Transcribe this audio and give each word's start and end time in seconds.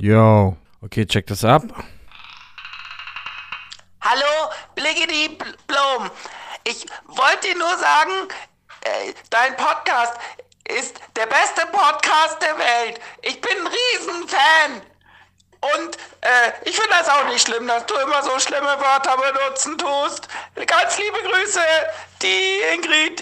Yo. 0.00 0.56
Okay, 0.80 1.04
check 1.04 1.26
das 1.26 1.44
ab. 1.44 1.62
Hallo, 4.00 4.50
Bliggity 4.74 5.36
Bl- 5.36 5.56
Blom. 5.66 6.10
Ich 6.64 6.86
wollte 7.06 7.48
dir 7.48 7.58
nur 7.58 7.76
sagen, 7.76 8.12
äh, 8.80 9.12
dein 9.28 9.54
Podcast 9.56 10.14
ist 10.68 10.98
der 11.16 11.26
beste 11.26 11.66
Podcast 11.70 12.40
der 12.40 12.56
Welt. 12.58 12.98
Ich 13.20 13.38
bin 13.42 13.52
ein 13.58 13.66
Riesenfan. 13.66 14.82
Und 15.76 15.96
äh, 16.22 16.52
ich 16.64 16.74
finde 16.74 16.90
das 16.98 17.08
auch 17.10 17.26
nicht 17.26 17.46
schlimm, 17.46 17.66
dass 17.66 17.84
du 17.84 17.94
immer 17.96 18.22
so 18.22 18.38
schlimme 18.38 18.68
Wörter 18.80 19.18
benutzen 19.18 19.76
tust. 19.76 20.28
Ganz 20.66 20.96
liebe 20.96 21.18
Grüße, 21.28 21.60
die 22.22 22.74
Ingrid. 22.74 23.20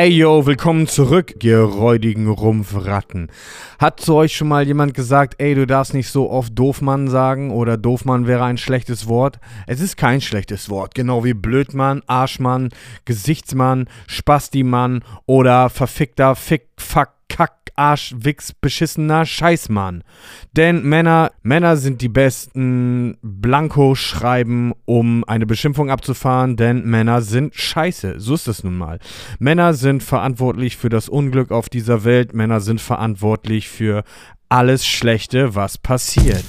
Ey 0.00 0.08
yo, 0.08 0.46
willkommen 0.46 0.86
zurück, 0.86 1.44
ihr 1.44 1.60
räudigen 1.60 2.26
Rumpfratten. 2.26 3.30
Hat 3.78 4.00
zu 4.00 4.14
euch 4.14 4.34
schon 4.34 4.48
mal 4.48 4.66
jemand 4.66 4.94
gesagt, 4.94 5.34
ey, 5.36 5.54
du 5.54 5.66
darfst 5.66 5.92
nicht 5.92 6.08
so 6.08 6.30
oft 6.30 6.58
Doofmann 6.58 7.08
sagen 7.08 7.50
oder 7.50 7.76
Doofmann 7.76 8.26
wäre 8.26 8.44
ein 8.44 8.56
schlechtes 8.56 9.08
Wort? 9.08 9.40
Es 9.66 9.78
ist 9.82 9.98
kein 9.98 10.22
schlechtes 10.22 10.70
Wort, 10.70 10.94
genau 10.94 11.22
wie 11.22 11.34
Blödmann, 11.34 12.02
Arschmann, 12.06 12.70
Gesichtsmann, 13.04 13.90
Spastimann 14.06 15.04
oder 15.26 15.68
verfickter 15.68 16.34
Fick, 16.34 16.68
Fuck, 16.78 17.10
Kack, 17.30 17.54
Arsch, 17.76 18.14
Wichs, 18.18 18.52
beschissener 18.52 19.24
Scheißmann. 19.24 20.04
Denn 20.52 20.82
Männer, 20.82 21.30
Männer 21.42 21.78
sind 21.78 22.02
die 22.02 22.10
besten 22.10 23.16
Blanko 23.22 23.94
schreiben, 23.94 24.74
um 24.84 25.24
eine 25.24 25.46
Beschimpfung 25.46 25.90
abzufahren, 25.90 26.56
denn 26.56 26.84
Männer 26.84 27.22
sind 27.22 27.54
scheiße. 27.54 28.20
So 28.20 28.34
ist 28.34 28.48
es 28.48 28.64
nun 28.64 28.76
mal. 28.76 28.98
Männer 29.38 29.72
sind 29.72 30.02
verantwortlich 30.02 30.76
für 30.76 30.90
das 30.90 31.08
Unglück 31.08 31.50
auf 31.52 31.70
dieser 31.70 32.04
Welt. 32.04 32.34
Männer 32.34 32.60
sind 32.60 32.82
verantwortlich 32.82 33.68
für 33.70 34.04
alles 34.50 34.84
Schlechte, 34.84 35.54
was 35.54 35.78
passiert. 35.78 36.44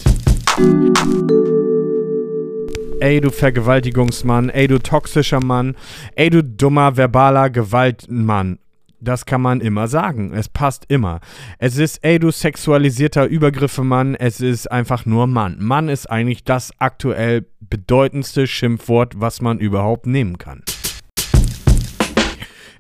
Ey, 3.00 3.22
du 3.22 3.30
Vergewaltigungsmann, 3.30 4.50
ey, 4.50 4.68
du 4.68 4.80
toxischer 4.80 5.44
Mann, 5.44 5.76
ey, 6.16 6.30
du 6.30 6.44
dummer 6.44 6.98
verbaler 6.98 7.50
Gewaltmann. 7.50 8.60
Das 9.04 9.26
kann 9.26 9.42
man 9.42 9.62
immer 9.62 9.88
sagen. 9.88 10.32
Es 10.32 10.48
passt 10.48 10.86
immer. 10.88 11.22
Es 11.58 11.78
ist, 11.78 12.04
ey, 12.04 12.20
du 12.20 12.30
sexualisierter 12.30 13.26
Übergriffe-Mann. 13.26 14.14
Es 14.14 14.42
ist 14.42 14.72
einfach 14.72 15.08
nur 15.08 15.26
Mann. 15.26 15.58
Mann 15.60 15.90
ist 15.90 16.06
eigentlich 16.06 16.44
das 16.44 16.72
aktuell 16.78 17.48
bedeutendste 17.60 18.46
Schimpfwort, 18.46 19.20
was 19.20 19.42
man 19.42 19.58
überhaupt 19.58 20.06
nehmen 20.06 20.38
kann. 20.38 20.62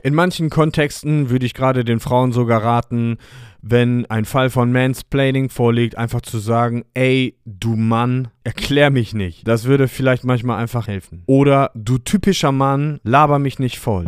In 0.03 0.13
manchen 0.13 0.51
Kontexten 0.51 1.31
würde 1.31 1.45
ich 1.47 1.55
gerade 1.55 1.83
den 1.83 1.99
Frauen 1.99 2.31
sogar 2.31 2.63
raten, 2.63 3.17
wenn 3.63 4.05
ein 4.07 4.25
Fall 4.25 4.51
von 4.51 4.71
Mansplaining 4.71 5.49
vorliegt, 5.49 5.97
einfach 5.97 6.21
zu 6.21 6.37
sagen, 6.37 6.83
ey, 6.93 7.35
du 7.45 7.75
Mann, 7.75 8.27
erklär 8.43 8.91
mich 8.91 9.15
nicht. 9.15 9.47
Das 9.47 9.65
würde 9.65 9.87
vielleicht 9.87 10.23
manchmal 10.23 10.59
einfach 10.59 10.87
helfen. 10.87 11.23
Oder 11.25 11.71
du 11.73 11.97
typischer 11.97 12.51
Mann, 12.51 12.99
laber 13.03 13.39
mich 13.39 13.57
nicht 13.59 13.79
voll. 13.79 14.05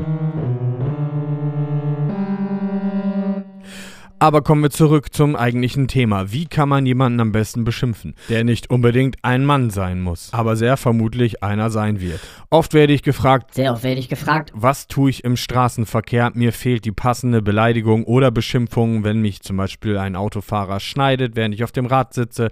Aber 4.24 4.42
kommen 4.42 4.64
wir 4.64 4.70
zurück 4.70 5.14
zum 5.14 5.36
eigentlichen 5.36 5.90
Thema. 5.90 6.32
Wie 6.32 6.46
kann 6.46 6.70
man 6.70 6.86
jemanden 6.86 7.20
am 7.20 7.34
besten 7.34 7.66
beschimpfen, 7.66 8.16
der 8.30 8.46
nicht 8.46 8.70
unbedingt 8.70 9.18
ein 9.22 9.44
Mann 9.44 9.70
sein 9.70 10.02
muss, 10.02 10.32
aber 10.32 10.56
sehr 10.56 10.78
vermutlich 10.78 11.44
einer 11.44 11.70
sein 11.70 12.00
wird? 12.00 12.22
Oft 12.50 12.74
werde 12.74 12.94
ich 12.94 13.04
gefragt, 13.04 13.54
Sehr 13.54 13.74
oft 13.74 13.84
werde 13.84 14.00
ich 14.00 14.08
gefragt, 14.08 14.54
was 14.56 14.88
tue 14.88 15.10
ich 15.10 15.26
im 15.26 15.36
Straßenverkehr? 15.36 16.32
Mir 16.36 16.54
fehlt 16.54 16.86
die 16.86 16.94
passende 16.94 17.42
Beleidigung 17.42 18.06
oder 18.06 18.32
Beschimpfung, 18.32 19.04
wenn 19.04 19.20
mich 19.20 19.42
zum 19.42 19.58
Beispiel 19.58 19.98
ein 19.98 20.16
Autofahrer 20.16 20.80
schneidet, 20.80 21.36
während 21.36 21.54
ich 21.54 21.66
auf 21.66 21.74
dem 21.74 21.86
Rad 21.86 22.14
sitze. 22.14 22.50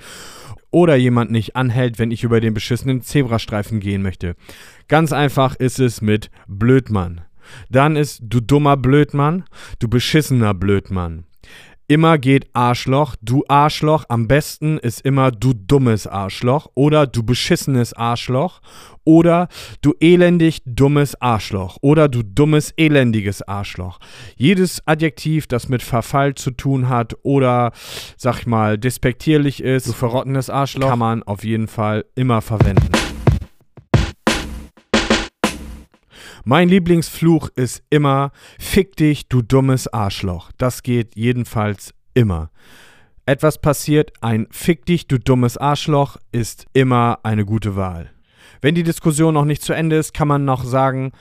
Oder 0.72 0.98
jemand 0.98 1.32
nicht 1.32 1.56
anhält, 1.56 2.00
wenn 2.00 2.12
ich 2.12 2.26
über 2.26 2.42
den 2.42 2.54
beschissenen 2.54 3.02
Zebrastreifen 3.02 3.80
gehen 3.80 4.02
möchte. 4.02 4.36
Ganz 4.90 5.14
einfach 5.14 5.56
ist 5.56 5.80
es 5.80 6.02
mit 6.02 6.32
Blödmann. 6.50 7.22
Dann 7.70 7.96
ist 7.96 8.20
du 8.26 8.42
dummer 8.42 8.76
Blödmann, 8.76 9.46
du 9.80 9.88
beschissener 9.88 10.54
Blödmann. 10.54 11.24
Immer 11.92 12.18
geht 12.18 12.48
Arschloch, 12.54 13.18
du 13.22 13.44
Arschloch. 13.50 14.06
Am 14.08 14.30
besten 14.30 14.78
ist 14.78 15.02
immer 15.02 15.30
du 15.30 15.52
dummes 15.54 16.08
Arschloch 16.08 16.70
oder 16.74 17.06
du 17.06 17.22
beschissenes 17.22 17.92
Arschloch 17.92 18.62
oder 19.04 19.50
du 19.82 19.94
elendig 20.00 20.62
dummes 20.66 21.22
Arschloch 21.22 21.80
oder 21.82 22.08
du 22.08 22.24
dummes 22.24 22.74
elendiges 22.78 23.42
Arschloch. 23.42 24.00
Jedes 24.38 24.82
Adjektiv, 24.88 25.48
das 25.48 25.68
mit 25.68 25.84
Verfall 25.84 26.36
zu 26.36 26.52
tun 26.52 26.88
hat 26.88 27.14
oder, 27.24 27.74
sag 28.16 28.40
ich 28.40 28.48
mal, 28.48 28.78
despektierlich 28.78 29.62
ist, 29.62 29.90
du 29.90 29.92
verrottenes 29.92 30.50
Arschloch, 30.50 30.88
kann 30.88 31.00
man 31.00 31.24
auf 31.24 31.44
jeden 31.44 31.68
Fall 31.68 32.06
immer 32.16 32.42
verwenden. 32.42 33.11
Mein 36.44 36.70
Lieblingsfluch 36.70 37.50
ist 37.56 37.84
immer 37.92 38.32
Fick 38.58 38.96
dich, 38.96 39.28
du 39.28 39.44
dummes 39.44 39.88
Arschloch. 39.88 40.52
Das 40.58 40.82
geht 40.82 41.16
jedenfalls 41.16 41.94
immer. 42.16 42.50
Etwas 43.28 43.62
passiert, 43.62 44.12
ein 44.22 44.48
Fick 44.50 44.86
dich, 44.88 45.08
du 45.08 45.20
dummes 45.20 45.58
Arschloch 45.58 46.18
ist 46.32 46.66
immer 46.74 47.20
eine 47.22 47.46
gute 47.46 47.76
Wahl. 47.76 48.10
Wenn 48.60 48.74
die 48.74 48.84
Diskussion 48.84 49.36
noch 49.36 49.46
nicht 49.46 49.62
zu 49.62 49.74
Ende 49.74 49.98
ist, 49.98 50.16
kann 50.16 50.28
man 50.28 50.44
noch 50.44 50.64
sagen, 50.64 51.12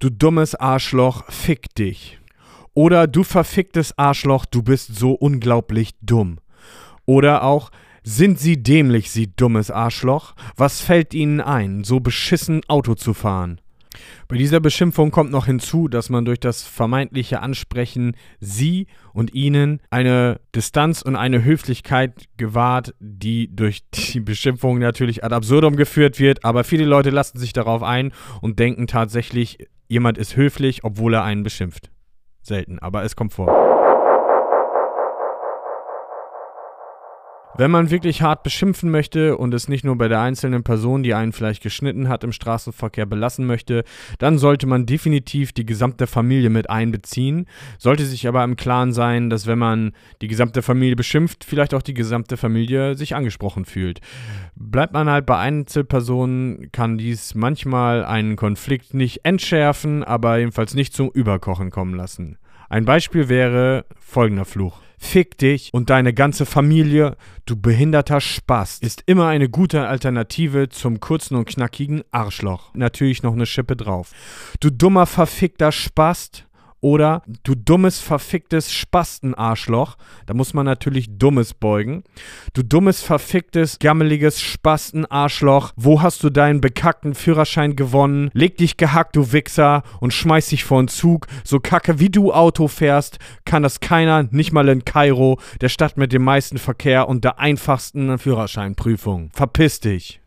du 0.00 0.08
dummes 0.08 0.54
Arschloch, 0.54 1.30
fick 1.30 1.74
dich. 1.74 2.18
Oder 2.72 3.06
du 3.06 3.24
verficktes 3.24 3.96
Arschloch, 3.98 4.46
du 4.46 4.62
bist 4.62 4.96
so 4.96 5.12
unglaublich 5.12 5.90
dumm. 6.00 6.38
Oder 7.04 7.42
auch, 7.42 7.70
sind 8.04 8.38
Sie 8.38 8.62
dämlich, 8.62 9.10
Sie 9.10 9.30
dummes 9.36 9.70
Arschloch? 9.70 10.34
Was 10.56 10.80
fällt 10.80 11.12
Ihnen 11.12 11.42
ein, 11.42 11.84
so 11.84 12.00
beschissen 12.00 12.62
Auto 12.68 12.94
zu 12.94 13.12
fahren? 13.12 13.60
Bei 14.28 14.36
dieser 14.36 14.60
Beschimpfung 14.60 15.10
kommt 15.10 15.30
noch 15.30 15.46
hinzu, 15.46 15.88
dass 15.88 16.10
man 16.10 16.24
durch 16.24 16.40
das 16.40 16.62
vermeintliche 16.62 17.40
Ansprechen 17.40 18.16
sie 18.40 18.86
und 19.12 19.34
ihnen 19.34 19.80
eine 19.90 20.40
Distanz 20.54 21.02
und 21.02 21.16
eine 21.16 21.44
Höflichkeit 21.44 22.24
gewahrt, 22.36 22.94
die 23.00 23.54
durch 23.54 23.82
die 23.94 24.20
Beschimpfung 24.20 24.78
natürlich 24.78 25.24
ad 25.24 25.34
absurdum 25.34 25.76
geführt 25.76 26.18
wird, 26.18 26.44
aber 26.44 26.64
viele 26.64 26.84
Leute 26.84 27.10
lassen 27.10 27.38
sich 27.38 27.52
darauf 27.52 27.82
ein 27.82 28.12
und 28.40 28.58
denken 28.58 28.86
tatsächlich, 28.86 29.68
jemand 29.88 30.18
ist 30.18 30.36
höflich, 30.36 30.84
obwohl 30.84 31.14
er 31.14 31.24
einen 31.24 31.42
beschimpft. 31.42 31.90
Selten, 32.42 32.78
aber 32.78 33.04
es 33.04 33.14
kommt 33.14 33.32
vor. 33.32 33.81
Wenn 37.58 37.70
man 37.70 37.90
wirklich 37.90 38.22
hart 38.22 38.44
beschimpfen 38.44 38.90
möchte 38.90 39.36
und 39.36 39.52
es 39.52 39.68
nicht 39.68 39.84
nur 39.84 39.98
bei 39.98 40.08
der 40.08 40.20
einzelnen 40.20 40.62
Person, 40.62 41.02
die 41.02 41.12
einen 41.12 41.32
vielleicht 41.32 41.62
geschnitten 41.62 42.08
hat, 42.08 42.24
im 42.24 42.32
Straßenverkehr 42.32 43.04
belassen 43.04 43.44
möchte, 43.44 43.84
dann 44.18 44.38
sollte 44.38 44.66
man 44.66 44.86
definitiv 44.86 45.52
die 45.52 45.66
gesamte 45.66 46.06
Familie 46.06 46.48
mit 46.48 46.70
einbeziehen. 46.70 47.46
Sollte 47.78 48.06
sich 48.06 48.26
aber 48.26 48.42
im 48.42 48.56
Klaren 48.56 48.94
sein, 48.94 49.28
dass 49.28 49.46
wenn 49.46 49.58
man 49.58 49.92
die 50.22 50.28
gesamte 50.28 50.62
Familie 50.62 50.96
beschimpft, 50.96 51.44
vielleicht 51.44 51.74
auch 51.74 51.82
die 51.82 51.94
gesamte 51.94 52.38
Familie 52.38 52.94
sich 52.94 53.14
angesprochen 53.14 53.66
fühlt. 53.66 54.00
Bleibt 54.54 54.94
man 54.94 55.10
halt 55.10 55.26
bei 55.26 55.36
Einzelpersonen, 55.36 56.72
kann 56.72 56.96
dies 56.96 57.34
manchmal 57.34 58.04
einen 58.04 58.36
Konflikt 58.36 58.94
nicht 58.94 59.26
entschärfen, 59.26 60.04
aber 60.04 60.38
jedenfalls 60.38 60.74
nicht 60.74 60.94
zum 60.94 61.10
Überkochen 61.10 61.70
kommen 61.70 61.94
lassen. 61.94 62.38
Ein 62.72 62.86
Beispiel 62.86 63.28
wäre 63.28 63.84
folgender 64.00 64.46
Fluch. 64.46 64.80
Fick 64.96 65.36
dich 65.36 65.68
und 65.74 65.90
deine 65.90 66.14
ganze 66.14 66.46
Familie, 66.46 67.18
du 67.44 67.54
behinderter 67.54 68.18
Spast, 68.22 68.82
ist 68.82 69.02
immer 69.04 69.26
eine 69.26 69.50
gute 69.50 69.86
Alternative 69.86 70.70
zum 70.70 70.98
kurzen 70.98 71.36
und 71.36 71.44
knackigen 71.44 72.02
Arschloch. 72.12 72.70
Natürlich 72.72 73.22
noch 73.22 73.34
eine 73.34 73.44
Schippe 73.44 73.76
drauf. 73.76 74.12
Du 74.60 74.70
dummer 74.70 75.04
verfickter 75.04 75.70
Spast 75.70 76.46
oder 76.82 77.22
du 77.44 77.54
dummes 77.54 78.00
verficktes 78.00 78.70
Spastenarschloch. 78.70 79.96
Da 80.26 80.34
muss 80.34 80.52
man 80.52 80.66
natürlich 80.66 81.16
dummes 81.16 81.54
beugen. 81.54 82.02
Du 82.52 82.62
dummes 82.62 83.00
verficktes 83.02 83.78
gammeliges 83.78 84.40
Spastenarschloch. 84.40 85.72
Wo 85.76 86.02
hast 86.02 86.22
du 86.24 86.28
deinen 86.28 86.60
bekackten 86.60 87.14
Führerschein 87.14 87.76
gewonnen? 87.76 88.30
Leg 88.34 88.58
dich 88.58 88.76
gehackt, 88.76 89.16
du 89.16 89.32
Wichser, 89.32 89.84
und 90.00 90.12
schmeiß 90.12 90.48
dich 90.48 90.64
vor 90.64 90.82
den 90.82 90.88
Zug. 90.88 91.28
So 91.44 91.60
kacke 91.60 92.00
wie 92.00 92.10
du 92.10 92.32
Auto 92.32 92.66
fährst, 92.68 93.18
kann 93.44 93.62
das 93.62 93.78
keiner, 93.80 94.24
nicht 94.24 94.52
mal 94.52 94.68
in 94.68 94.84
Kairo, 94.84 95.38
der 95.60 95.68
Stadt 95.68 95.96
mit 95.96 96.12
dem 96.12 96.24
meisten 96.24 96.58
Verkehr 96.58 97.08
und 97.08 97.22
der 97.22 97.38
einfachsten 97.38 98.18
Führerscheinprüfung. 98.18 99.30
Verpiss 99.32 99.78
dich. 99.78 100.20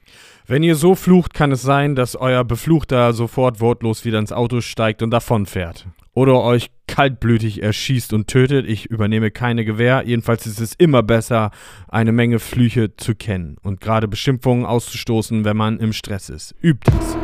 Wenn 0.48 0.64
ihr 0.64 0.76
so 0.76 0.96
flucht, 0.96 1.34
kann 1.34 1.52
es 1.52 1.64
sein, 1.64 1.96
dass 1.96 2.16
euer 2.16 2.44
Befluchter 2.46 3.12
sofort 3.14 3.60
wortlos 3.60 4.06
wieder 4.06 4.20
ins 4.20 4.32
Auto 4.32 4.62
steigt 4.62 5.02
und 5.02 5.10
davonfährt 5.10 5.88
oder 6.16 6.42
euch 6.42 6.72
kaltblütig 6.88 7.62
erschießt 7.62 8.14
und 8.14 8.28
tötet. 8.28 8.68
Ich 8.68 8.88
übernehme 8.88 9.30
keine 9.30 9.66
Gewehr. 9.66 10.04
Jedenfalls 10.06 10.48
ist 10.48 10.60
es 10.60 10.74
immer 10.74 11.04
besser, 11.04 11.52
eine 11.88 12.12
Menge 12.12 12.40
Flüche 12.40 12.96
zu 12.96 13.14
kennen 13.14 13.58
und 13.62 13.82
gerade 13.82 14.08
Beschimpfungen 14.08 14.66
auszustoßen, 14.66 15.46
wenn 15.46 15.58
man 15.58 15.80
im 15.80 15.94
Stress 15.94 16.30
ist. 16.30 16.56
Übt 16.62 16.92
es. 17.00 17.18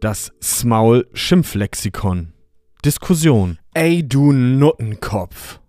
Das 0.00 0.32
Smaul 0.42 1.06
Schimpflexikon. 1.12 2.32
Diskussion. 2.84 3.58
Ey, 3.74 4.02
du 4.08 4.32
Nuttenkopf. 4.32 5.60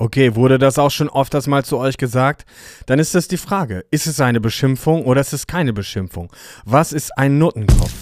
Okay, 0.00 0.34
wurde 0.34 0.58
das 0.58 0.78
auch 0.78 0.90
schon 0.90 1.10
ofters 1.10 1.46
mal 1.46 1.62
zu 1.62 1.76
euch 1.76 1.98
gesagt? 1.98 2.46
Dann 2.86 2.98
ist 2.98 3.14
das 3.14 3.28
die 3.28 3.36
Frage. 3.36 3.84
Ist 3.90 4.06
es 4.06 4.18
eine 4.18 4.40
Beschimpfung 4.40 5.04
oder 5.04 5.20
ist 5.20 5.34
es 5.34 5.46
keine 5.46 5.74
Beschimpfung? 5.74 6.32
Was 6.64 6.94
ist 6.94 7.18
ein 7.18 7.36
Nuttenkopf? 7.36 7.92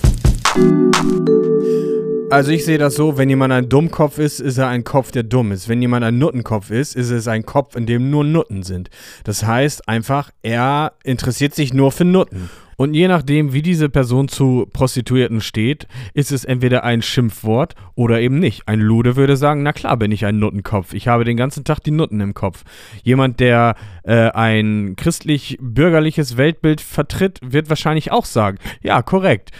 Also 2.30 2.52
ich 2.52 2.64
sehe 2.64 2.78
das 2.78 2.94
so, 2.94 3.18
wenn 3.18 3.28
jemand 3.28 3.52
ein 3.52 3.68
Dummkopf 3.68 4.18
ist, 4.18 4.38
ist 4.38 4.58
er 4.58 4.68
ein 4.68 4.84
Kopf, 4.84 5.10
der 5.10 5.24
dumm 5.24 5.50
ist. 5.50 5.68
Wenn 5.68 5.82
jemand 5.82 6.04
ein 6.04 6.18
Nuttenkopf 6.18 6.70
ist, 6.70 6.94
ist 6.94 7.10
es 7.10 7.26
ein 7.26 7.44
Kopf, 7.44 7.74
in 7.74 7.86
dem 7.86 8.10
nur 8.10 8.22
Nutten 8.22 8.62
sind. 8.62 8.90
Das 9.24 9.44
heißt 9.44 9.88
einfach, 9.88 10.30
er 10.42 10.92
interessiert 11.02 11.56
sich 11.56 11.74
nur 11.74 11.90
für 11.90 12.04
Nutten. 12.04 12.48
Und 12.80 12.94
je 12.94 13.08
nachdem, 13.08 13.52
wie 13.52 13.60
diese 13.60 13.88
Person 13.88 14.28
zu 14.28 14.68
Prostituierten 14.72 15.40
steht, 15.40 15.88
ist 16.14 16.30
es 16.30 16.44
entweder 16.44 16.84
ein 16.84 17.02
Schimpfwort 17.02 17.74
oder 17.96 18.20
eben 18.20 18.38
nicht. 18.38 18.68
Ein 18.68 18.78
Lude 18.78 19.16
würde 19.16 19.36
sagen, 19.36 19.64
na 19.64 19.72
klar 19.72 19.96
bin 19.96 20.12
ich 20.12 20.24
ein 20.24 20.38
Nuttenkopf. 20.38 20.94
Ich 20.94 21.08
habe 21.08 21.24
den 21.24 21.36
ganzen 21.36 21.64
Tag 21.64 21.80
die 21.80 21.90
Nutten 21.90 22.20
im 22.20 22.34
Kopf. 22.34 22.62
Jemand, 23.02 23.40
der 23.40 23.74
äh, 24.04 24.30
ein 24.30 24.94
christlich-bürgerliches 24.96 26.36
Weltbild 26.36 26.80
vertritt, 26.80 27.40
wird 27.42 27.68
wahrscheinlich 27.68 28.12
auch 28.12 28.24
sagen, 28.24 28.58
ja, 28.80 29.02
korrekt. 29.02 29.50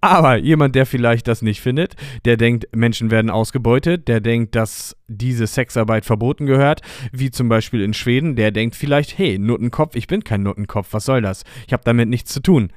Aber 0.00 0.36
jemand, 0.36 0.74
der 0.74 0.86
vielleicht 0.86 1.26
das 1.26 1.42
nicht 1.42 1.60
findet, 1.60 1.96
der 2.24 2.36
denkt, 2.36 2.68
Menschen 2.74 3.10
werden 3.10 3.30
ausgebeutet, 3.30 4.06
der 4.06 4.20
denkt, 4.20 4.54
dass 4.54 4.96
diese 5.08 5.46
Sexarbeit 5.46 6.04
verboten 6.04 6.46
gehört, 6.46 6.82
wie 7.12 7.30
zum 7.30 7.48
Beispiel 7.48 7.82
in 7.82 7.94
Schweden, 7.94 8.36
der 8.36 8.52
denkt 8.52 8.76
vielleicht, 8.76 9.18
hey, 9.18 9.38
Nuttenkopf, 9.38 9.96
ich 9.96 10.06
bin 10.06 10.22
kein 10.22 10.44
Nuttenkopf, 10.44 10.88
was 10.92 11.04
soll 11.04 11.20
das? 11.20 11.42
Ich 11.66 11.72
habe 11.72 11.82
damit 11.84 12.08
nichts 12.08 12.32
zu 12.32 12.40
tun. 12.40 12.70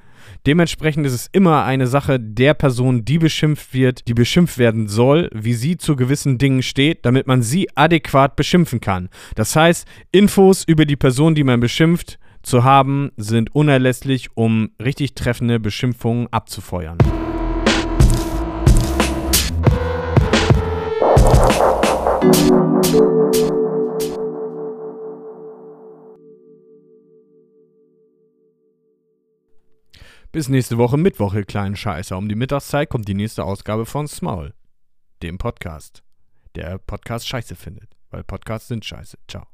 Dementsprechend 0.46 1.06
ist 1.06 1.14
es 1.14 1.30
immer 1.32 1.66
eine 1.66 1.88
Sache 1.88 2.20
der 2.20 2.54
Person, 2.54 3.06
die 3.06 3.20
beschimpft 3.20 3.74
wird, 3.74 4.08
die 4.08 4.14
beschimpft 4.14 4.58
werden 4.58 4.88
soll, 4.88 5.30
wie 5.34 5.54
sie 5.54 5.78
zu 5.78 5.96
gewissen 5.96 6.38
Dingen 6.38 6.64
steht, 6.64 7.06
damit 7.06 7.28
man 7.28 7.44
sie 7.44 7.68
adäquat 7.76 8.36
beschimpfen 8.36 8.82
kann. 8.82 9.10
Das 9.36 9.56
heißt, 9.56 9.88
Infos 10.12 10.64
über 10.66 10.86
die 10.86 10.96
Person, 10.96 11.36
die 11.36 11.44
man 11.44 11.60
beschimpft, 11.60 12.18
zu 12.44 12.64
haben, 12.64 13.12
sind 13.18 13.56
unerlässlich, 13.56 14.30
um 14.36 14.72
richtig 14.82 15.16
treffende 15.16 15.60
Beschimpfungen 15.60 16.28
abzufeuern. 16.32 16.98
Bis 30.32 30.48
nächste 30.48 30.78
Woche 30.78 30.96
Mittwoch, 30.98 31.34
ihr 31.34 31.44
kleinen 31.44 31.76
Scheißer. 31.76 32.18
Um 32.18 32.30
die 32.30 32.36
Mittagszeit 32.36 32.90
kommt 32.90 33.08
die 33.08 33.14
nächste 33.14 33.44
Ausgabe 33.44 33.86
von 33.86 34.08
Small, 34.08 34.54
dem 35.22 35.38
Podcast, 35.38 36.04
der 36.56 36.78
Podcast 36.78 37.28
scheiße 37.28 37.56
findet. 37.56 37.90
Weil 38.12 38.24
Podcasts 38.24 38.70
sind 38.70 38.86
scheiße. 38.86 39.18
Ciao. 39.28 39.51